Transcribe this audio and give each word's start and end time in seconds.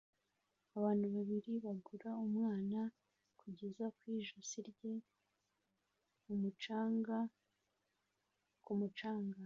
Abantu 0.77 1.05
babiri 1.15 1.51
bagura 1.65 2.09
umwana 2.25 2.79
kugeza 3.39 3.85
ku 3.97 4.03
ijosi 4.19 4.57
rye 4.69 4.93
mu 6.25 6.35
mucanga 6.41 7.17
ku 8.63 8.71
mucanga 8.79 9.39